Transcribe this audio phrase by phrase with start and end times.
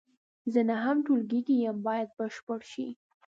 [0.53, 2.87] زه نهم ټولګي کې یم باید بشپړ شي.